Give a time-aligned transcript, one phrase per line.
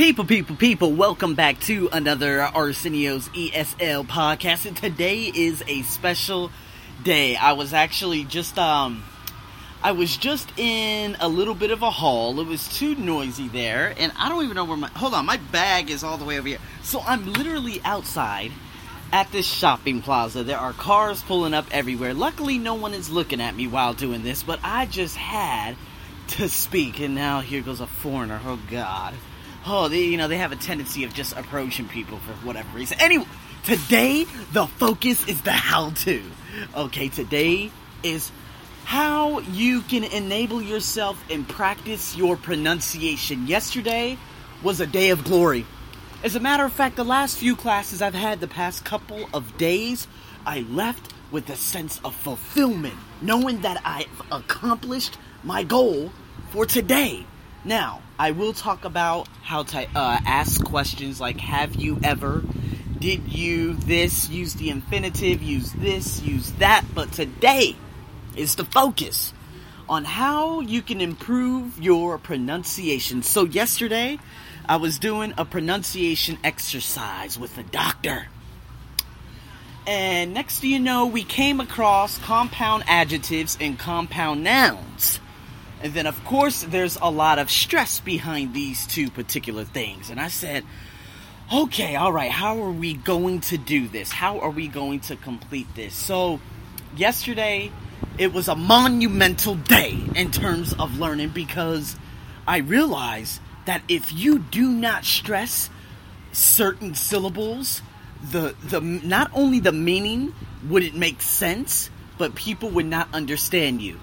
[0.00, 4.64] People, people, people, welcome back to another Arsenio's ESL podcast.
[4.64, 6.50] And today is a special
[7.04, 7.36] day.
[7.36, 9.04] I was actually just, um,
[9.82, 12.40] I was just in a little bit of a hall.
[12.40, 13.94] It was too noisy there.
[13.98, 16.38] And I don't even know where my, hold on, my bag is all the way
[16.38, 16.60] over here.
[16.82, 18.52] So I'm literally outside
[19.12, 20.42] at this shopping plaza.
[20.44, 22.14] There are cars pulling up everywhere.
[22.14, 25.76] Luckily, no one is looking at me while doing this, but I just had
[26.28, 27.00] to speak.
[27.00, 28.40] And now here goes a foreigner.
[28.46, 29.12] Oh, God
[29.66, 32.98] oh, they, you know, they have a tendency of just approaching people for whatever reason.
[33.00, 33.26] Anyway,
[33.64, 36.22] today the focus is the how to.
[36.76, 37.70] Okay, today
[38.02, 38.30] is
[38.84, 43.46] how you can enable yourself and practice your pronunciation.
[43.46, 44.18] Yesterday
[44.62, 45.66] was a day of glory.
[46.22, 49.56] As a matter of fact, the last few classes I've had the past couple of
[49.56, 50.06] days,
[50.44, 56.12] I left with a sense of fulfillment, knowing that I've accomplished my goal
[56.50, 57.24] for today.
[57.64, 62.42] Now, I will talk about how to uh, ask questions like Have you ever?
[62.98, 64.30] Did you this?
[64.30, 66.84] Use the infinitive, use this, use that.
[66.94, 67.76] But today
[68.34, 69.34] is the focus
[69.90, 73.22] on how you can improve your pronunciation.
[73.22, 74.18] So, yesterday,
[74.66, 78.28] I was doing a pronunciation exercise with a doctor.
[79.86, 85.20] And next you know, we came across compound adjectives and compound nouns.
[85.82, 90.10] And then, of course, there's a lot of stress behind these two particular things.
[90.10, 90.64] And I said,
[91.52, 94.12] okay, all right, how are we going to do this?
[94.12, 95.94] How are we going to complete this?
[95.94, 96.40] So,
[96.96, 97.72] yesterday,
[98.18, 101.96] it was a monumental day in terms of learning because
[102.46, 105.70] I realized that if you do not stress
[106.32, 107.82] certain syllables,
[108.22, 110.34] the the not only the meaning
[110.68, 113.98] wouldn't make sense, but people would not understand you.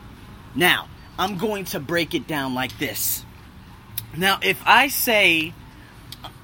[0.56, 0.88] Now,
[1.20, 3.26] I'm going to break it down like this.
[4.16, 5.54] Now, if I say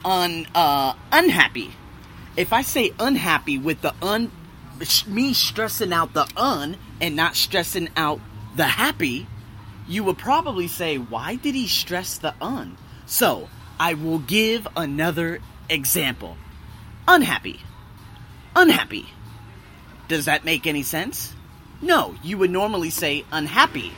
[0.03, 1.71] un uh, unhappy,
[2.35, 4.31] if I say unhappy with the un
[5.07, 8.19] me stressing out the un and not stressing out
[8.55, 9.27] the happy,
[9.87, 12.77] you would probably say, why did he stress the un?
[13.05, 15.39] So, I will give another
[15.69, 16.37] example.
[17.07, 17.59] Unhappy.
[18.55, 19.07] Unhappy.
[20.07, 21.33] Does that make any sense?
[21.81, 23.93] No, you would normally say unhappy.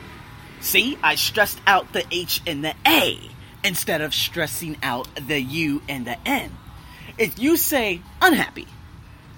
[0.66, 3.20] See, I stressed out the H and the A
[3.62, 6.50] instead of stressing out the U and the N.
[7.16, 8.66] If you say unhappy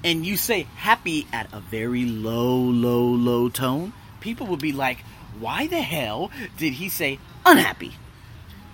[0.02, 5.00] and you say happy at a very low, low, low tone, people will be like,
[5.38, 7.92] why the hell did he say unhappy?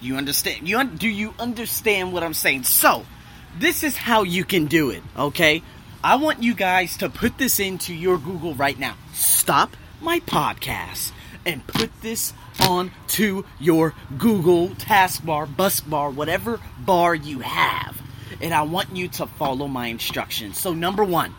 [0.01, 0.69] You understand?
[0.69, 2.63] You un- do you understand what I'm saying?
[2.63, 3.05] So,
[3.59, 5.61] this is how you can do it, okay?
[6.05, 8.95] I want you guys to put this into your Google right now.
[9.13, 11.11] Stop my podcast
[11.47, 12.33] and put this
[12.63, 18.01] on to your Google taskbar, bus bar, whatever bar you have.
[18.41, 20.59] And I want you to follow my instructions.
[20.59, 21.35] So, number one,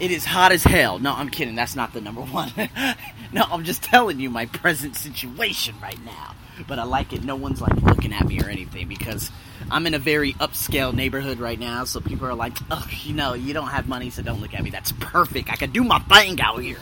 [0.00, 0.98] it is hot as hell.
[0.98, 1.54] No, I'm kidding.
[1.54, 2.52] That's not the number one.
[3.32, 6.34] no, I'm just telling you my present situation right now.
[6.66, 7.24] But I like it.
[7.24, 9.30] No one's like looking at me or anything because
[9.70, 11.84] I'm in a very upscale neighborhood right now.
[11.84, 14.62] So people are like, oh, you know, you don't have money, so don't look at
[14.62, 14.70] me.
[14.70, 15.50] That's perfect.
[15.52, 16.78] I can do my thing out here.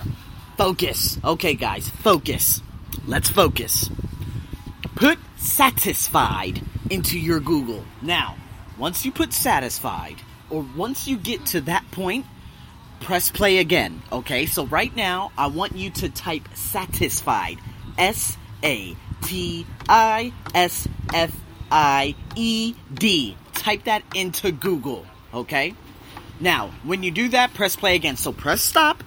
[0.56, 1.18] Focus.
[1.24, 2.60] Okay, guys, focus.
[3.06, 3.90] Let's focus.
[4.94, 7.84] Put satisfied into your Google.
[8.02, 8.36] Now,
[8.78, 10.16] once you put satisfied,
[10.50, 12.26] or once you get to that point,
[13.00, 14.02] press play again.
[14.12, 17.58] Okay, so right now, I want you to type satisfied.
[17.96, 21.34] S A T I S F
[21.70, 23.36] I E D.
[23.54, 25.06] Type that into Google.
[25.32, 25.74] Okay?
[26.40, 28.16] Now, when you do that, press play again.
[28.16, 29.02] So press stop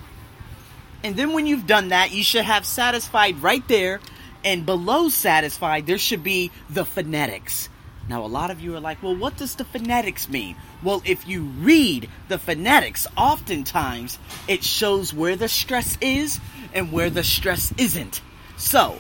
[1.06, 4.00] and then when you've done that, you should have satisfied right there.
[4.44, 7.70] And below satisfied, there should be the phonetics.
[8.10, 10.56] Now, a lot of you are like, well, what does the phonetics mean?
[10.82, 14.18] Well, if you read the phonetics, oftentimes
[14.48, 16.40] it shows where the stress is
[16.74, 18.22] and where the stress isn't.
[18.58, 18.98] So,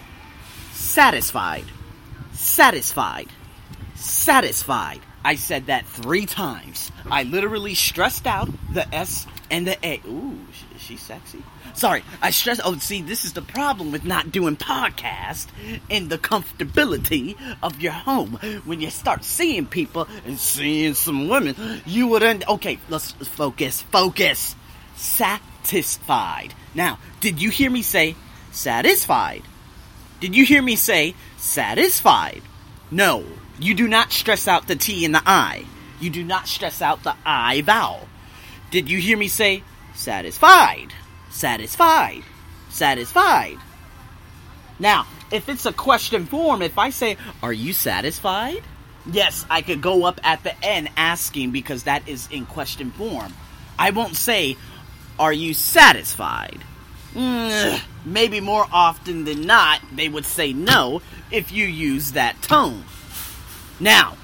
[0.73, 1.65] satisfied,
[2.33, 3.29] satisfied,
[3.95, 5.01] satisfied.
[5.25, 6.91] I said that three times.
[7.09, 9.99] I literally stressed out the S and the A.
[10.07, 10.37] Ooh,
[10.75, 11.41] is she sexy?
[11.73, 12.61] Sorry, I stress.
[12.63, 15.47] Oh, see, this is the problem with not doing podcast
[15.89, 18.33] in the comfortability of your home.
[18.65, 22.45] When you start seeing people and seeing some women, you would end.
[22.47, 23.81] Okay, let's focus.
[23.81, 24.55] Focus.
[24.95, 26.53] Satisfied.
[26.75, 28.15] Now, did you hear me say
[28.51, 29.41] satisfied?
[30.19, 32.43] Did you hear me say satisfied?
[32.91, 33.25] No,
[33.59, 35.65] you do not stress out the T and the I.
[35.99, 38.07] You do not stress out the I vowel.
[38.71, 39.63] Did you hear me say
[39.93, 40.93] satisfied?
[41.35, 42.23] satisfied.
[42.69, 43.57] Satisfied.
[44.79, 48.63] Now, if it's a question form, if I say, Are you satisfied?
[49.05, 53.33] Yes, I could go up at the end asking because that is in question form.
[53.77, 54.57] I won't say,
[55.19, 56.59] Are you satisfied?
[58.05, 61.01] Maybe more often than not, they would say no
[61.31, 62.83] if you use that tone.
[63.79, 64.17] Now,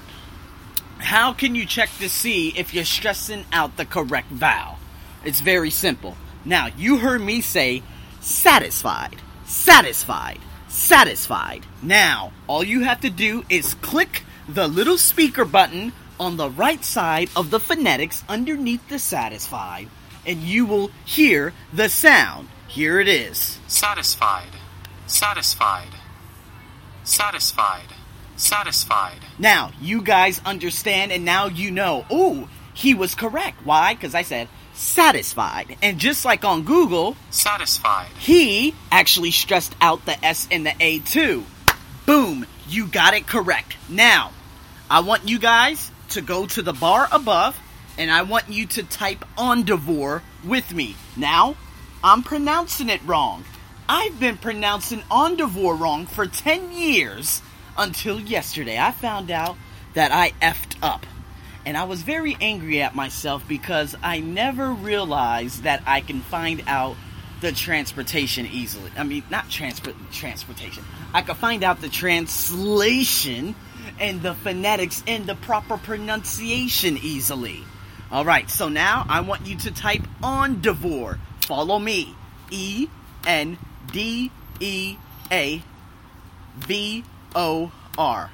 [0.98, 4.78] how can you check to see if you're stressing out the correct vowel?
[5.24, 6.16] It's very simple.
[6.44, 7.82] Now, you heard me say
[8.20, 10.38] satisfied, satisfied,
[10.68, 11.66] satisfied.
[11.82, 16.84] Now, all you have to do is click the little speaker button on the right
[16.84, 19.88] side of the phonetics underneath the satisfied,
[20.26, 22.48] and you will hear the sound.
[22.68, 23.58] Here it is.
[23.68, 24.52] Satisfied.
[25.06, 25.94] Satisfied.
[27.04, 27.91] Satisfied.
[28.42, 29.20] Satisfied.
[29.38, 32.04] Now, you guys understand, and now you know.
[32.12, 33.64] Ooh, he was correct.
[33.64, 33.94] Why?
[33.94, 35.76] Because I said satisfied.
[35.80, 38.08] And just like on Google, Satisfied.
[38.18, 41.44] he actually stressed out the S and the A too.
[42.04, 43.76] Boom, you got it correct.
[43.88, 44.32] Now,
[44.90, 47.56] I want you guys to go to the bar above
[47.96, 50.96] and I want you to type Ondivore with me.
[51.16, 51.54] Now,
[52.02, 53.44] I'm pronouncing it wrong.
[53.88, 57.40] I've been pronouncing Ondivore wrong for 10 years
[57.76, 58.78] until yesterday.
[58.78, 59.56] I found out
[59.94, 61.06] that I effed up.
[61.64, 66.62] And I was very angry at myself because I never realized that I can find
[66.66, 66.96] out
[67.40, 68.90] the transportation easily.
[68.96, 70.84] I mean, not transport transportation.
[71.12, 73.54] I could find out the translation
[74.00, 77.64] and the phonetics and the proper pronunciation easily.
[78.10, 81.18] All right, so now I want you to type on Ondivore.
[81.46, 82.14] Follow me.
[82.50, 82.88] E
[83.26, 83.58] N
[83.90, 84.30] D
[84.60, 84.96] E
[85.30, 85.62] A
[86.58, 88.30] V O R.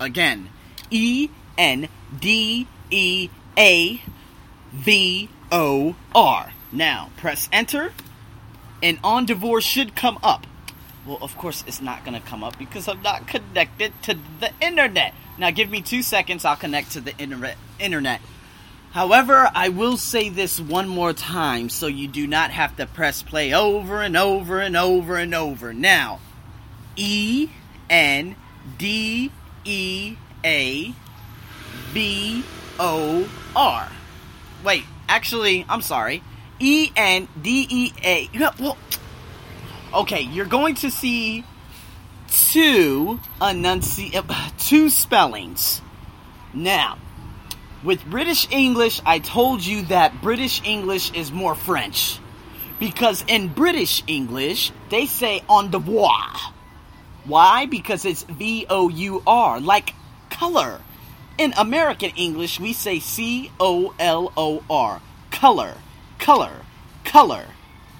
[0.00, 0.48] Again,
[0.90, 1.88] E N
[2.18, 4.02] D E A
[4.72, 6.52] V O R.
[6.72, 7.92] Now, press enter,
[8.82, 10.46] and Ondivore should come up.
[11.06, 14.50] Well, of course, it's not going to come up because I'm not connected to the
[14.60, 15.14] internet.
[15.36, 17.56] Now, give me two seconds, I'll connect to the internet.
[17.78, 18.20] internet.
[18.92, 23.22] However, I will say this one more time so you do not have to press
[23.22, 25.72] play over and over and over and over.
[25.72, 26.20] Now,
[26.94, 27.48] E
[27.88, 28.36] N
[28.78, 29.30] D
[29.64, 30.94] E A
[31.92, 32.44] B
[32.78, 33.88] O R.
[34.64, 36.22] Wait, actually, I'm sorry.
[36.58, 38.28] E N D E A.
[38.58, 38.78] Well,
[39.94, 41.44] okay, you're going to see
[42.28, 45.82] two enunci- two spellings.
[46.54, 46.98] Now,
[47.82, 52.18] with British English, I told you that British English is more French.
[52.78, 56.32] Because in British English, they say on the voir.
[57.24, 57.66] Why?
[57.66, 59.94] Because it's V O U R, like
[60.30, 60.80] color.
[61.38, 65.00] In American English, we say C O L O R.
[65.30, 65.74] Color,
[66.18, 66.62] color,
[67.04, 67.46] color.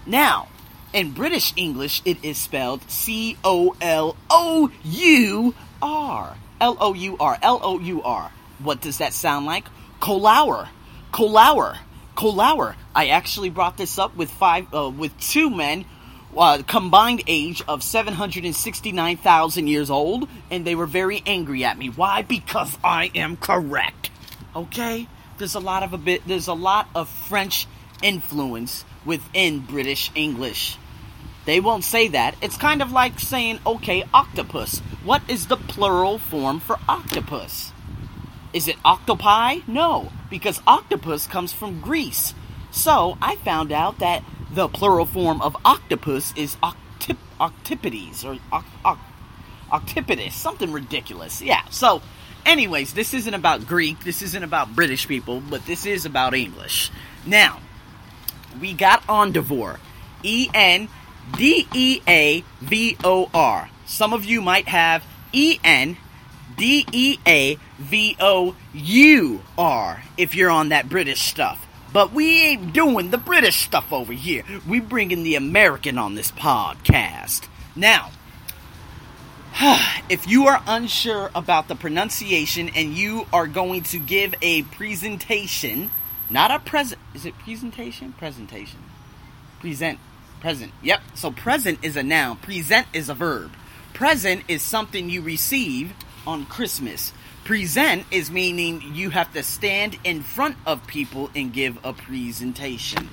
[0.07, 0.49] Now,
[0.93, 6.37] in British English, it is spelled C O L O U R.
[6.61, 7.39] L O U R.
[7.43, 8.31] L O U R.
[8.59, 9.65] What does that sound like?
[10.01, 10.69] Colour.
[11.13, 11.79] Colour.
[12.15, 12.77] Colour.
[12.95, 15.85] I actually brought this up with five, uh, with two men,
[16.37, 21.89] uh, combined age of 769,000 years old, and they were very angry at me.
[21.89, 22.23] Why?
[22.23, 24.11] Because I am correct.
[24.55, 25.09] Okay?
[25.39, 27.67] There's a lot of a bit, there's a lot of French
[28.03, 30.79] influence within British English.
[31.45, 32.37] They won't say that.
[32.41, 34.79] It's kind of like saying, okay, octopus.
[35.05, 37.73] What is the plural form for octopus?
[38.53, 39.59] Is it octopi?
[39.67, 42.35] No, because octopus comes from Greece.
[42.71, 44.23] So I found out that
[44.53, 48.99] the plural form of octopus is octip- octipodes or oct- oct-
[49.71, 51.41] octipodus, something ridiculous.
[51.41, 51.63] Yeah.
[51.71, 52.03] So,
[52.45, 54.05] anyways, this isn't about Greek.
[54.05, 56.91] This isn't about British people, but this is about English.
[57.25, 57.61] Now,
[58.61, 59.79] we got Ondivore.
[60.23, 60.89] E N
[61.37, 63.71] D E A V O R.
[63.87, 65.97] Some of you might have E N
[66.57, 71.67] D E A V O U R if you're on that British stuff.
[71.93, 74.45] But we ain't doing the British stuff over here.
[74.67, 77.47] We bringing the American on this podcast.
[77.77, 78.11] Now,
[80.09, 85.91] if you are unsure about the pronunciation and you are going to give a presentation,
[86.31, 88.13] not a present, is it presentation?
[88.15, 88.81] Presentation.
[89.61, 89.99] Present.
[90.41, 90.73] Present.
[90.83, 91.03] Yep.
[91.15, 93.53] So present is a noun, present is a verb.
[93.93, 95.93] Present is something you receive
[96.27, 97.13] on Christmas.
[97.45, 103.09] Present is meaning you have to stand in front of people and give a presentation.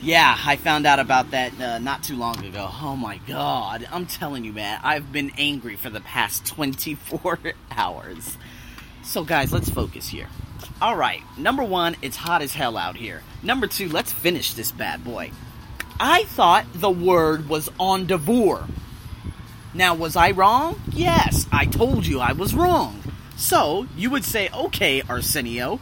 [0.00, 2.70] Yeah, I found out about that uh, not too long ago.
[2.80, 3.84] Oh my god.
[3.90, 7.40] I'm telling you, man, I've been angry for the past 24
[7.72, 8.36] hours.
[9.02, 10.28] So, guys, let's focus here.
[10.80, 13.24] Alright, number one, it's hot as hell out here.
[13.42, 15.32] Number two, let's finish this bad boy.
[15.98, 18.70] I thought the word was Ondivore.
[19.74, 20.80] Now, was I wrong?
[20.92, 23.02] Yes, I told you I was wrong.
[23.38, 25.78] So you would say, okay, Arsenio,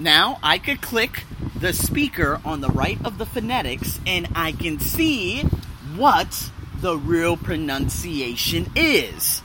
[0.00, 1.22] now I could click
[1.56, 5.42] the speaker on the right of the phonetics and I can see
[5.94, 6.50] what
[6.80, 9.42] the real pronunciation is.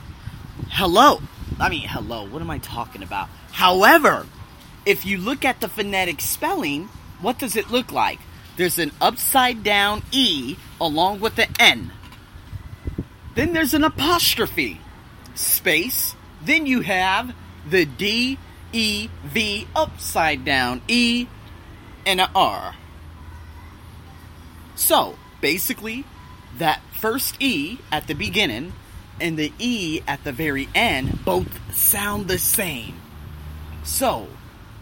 [0.70, 1.22] Hello.
[1.60, 2.26] I mean, hello.
[2.26, 3.28] What am I talking about?
[3.52, 4.26] However,
[4.84, 6.88] if you look at the phonetic spelling,
[7.20, 8.18] what does it look like?
[8.56, 11.92] There's an upside down E along with the N.
[13.36, 14.80] Then there's an apostrophe,
[15.36, 16.16] space.
[16.42, 17.32] Then you have
[17.68, 18.38] the D,
[18.72, 21.26] E, V upside down E,
[22.06, 22.74] and an R.
[24.74, 26.04] So, basically,
[26.58, 28.72] that first E at the beginning
[29.20, 33.00] and the E at the very end both sound the same.
[33.84, 34.28] So,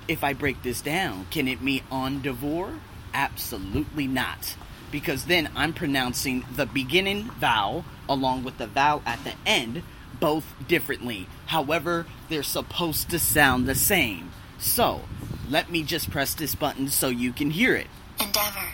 [0.09, 2.81] if I break this down, can it mean on devour?
[3.15, 4.57] Absolutely not.
[4.91, 9.83] Because then I'm pronouncing the beginning vowel along with the vowel at the end
[10.21, 11.27] both differently.
[11.53, 14.31] However, they're supposed to sound the same.
[14.59, 15.03] So,
[15.51, 17.89] let me just press this button so you can hear it.
[18.19, 18.69] endeavor,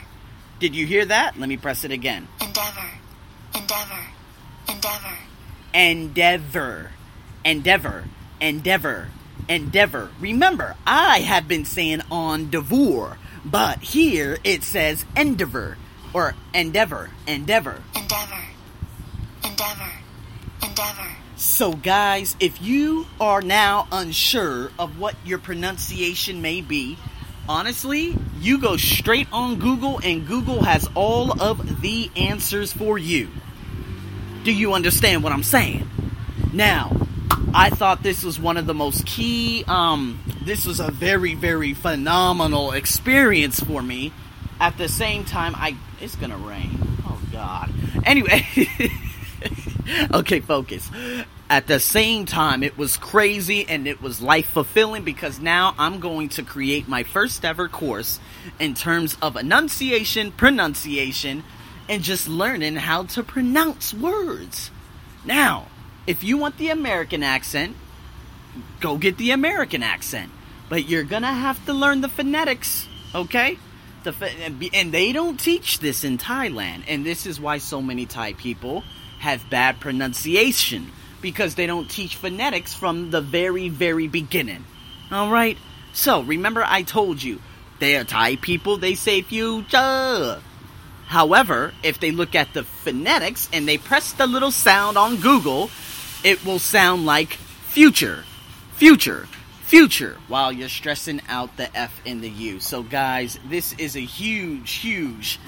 [0.60, 1.36] Did you hear that?
[1.36, 2.28] Let me press it again.
[2.40, 2.88] endeavor,
[3.52, 4.04] endeavor,
[4.68, 5.18] endeavor,
[5.74, 6.90] endeavor,
[7.44, 8.04] endeavor,
[8.40, 9.06] endeavor,
[9.48, 10.08] endeavor.
[10.20, 15.78] Remember, I have been saying on devour, but here it says endeavor
[16.14, 17.82] or endeavor, endeavor.
[17.96, 18.44] endeavor,
[19.42, 19.92] endeavor,
[20.62, 26.98] endeavor, So, guys, if you are now unsure of what your pronunciation may be,
[27.48, 33.28] honestly, you go straight on Google, and Google has all of the answers for you.
[34.42, 35.88] Do you understand what I'm saying?
[36.52, 36.90] Now,
[37.54, 41.72] I thought this was one of the most key, um, this was a very, very
[41.72, 44.12] phenomenal experience for me.
[44.58, 46.98] At the same time, I, it's gonna rain.
[47.06, 47.72] Oh, God.
[48.04, 48.44] Anyway.
[50.14, 50.90] okay, focus.
[51.50, 56.00] At the same time, it was crazy and it was life fulfilling because now I'm
[56.00, 58.20] going to create my first ever course
[58.58, 61.44] in terms of enunciation, pronunciation,
[61.88, 64.70] and just learning how to pronounce words.
[65.24, 65.68] Now,
[66.06, 67.76] if you want the American accent,
[68.80, 70.30] go get the American accent.
[70.68, 73.58] But you're gonna have to learn the phonetics, okay?
[74.04, 74.14] The
[74.74, 78.84] and they don't teach this in Thailand, and this is why so many Thai people
[79.18, 84.64] have bad pronunciation because they don't teach phonetics from the very, very beginning.
[85.10, 85.58] All right.
[85.92, 87.40] So remember, I told you
[87.80, 88.76] they are Thai people.
[88.76, 90.40] They say future.
[91.06, 95.70] However, if they look at the phonetics and they press the little sound on Google,
[96.22, 98.24] it will sound like future,
[98.74, 99.26] future,
[99.68, 102.58] future, while you're stressing out the F and the U.
[102.58, 105.38] So, guys, this is a huge, huge,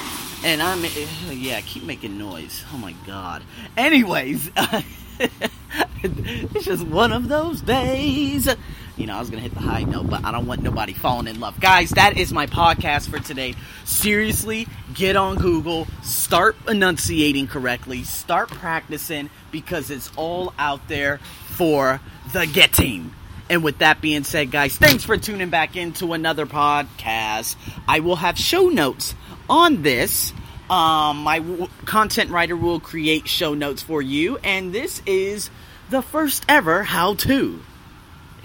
[0.44, 0.84] and I'm,
[1.30, 2.62] yeah, keep making noise.
[2.70, 3.42] Oh my god.
[3.78, 4.50] Anyways,
[6.02, 8.46] it's just one of those days.
[8.98, 11.26] You know, I was gonna hit the high note, but I don't want nobody falling
[11.26, 11.58] in love.
[11.58, 13.54] Guys, that is my podcast for today.
[13.86, 22.02] Seriously, get on Google, start enunciating correctly, start practicing because it's all out there for
[22.34, 23.14] the getting.
[23.50, 27.56] And with that being said, guys, thanks for tuning back into another podcast.
[27.88, 29.16] I will have show notes
[29.48, 30.32] on this.
[30.70, 35.50] Um, my w- content writer will create show notes for you, and this is
[35.90, 37.60] the first ever how to.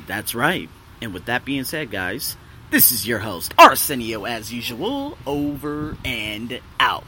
[0.08, 0.70] That's right.
[1.04, 2.36] And with that being said, guys,
[2.72, 7.04] this is your host, Arsenio, as usual, over and out.